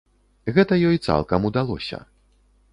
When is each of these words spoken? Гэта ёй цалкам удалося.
Гэта 0.55 0.77
ёй 0.87 0.97
цалкам 1.09 1.47
удалося. 1.53 2.03